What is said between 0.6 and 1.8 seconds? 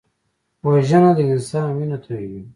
وژنه د انسان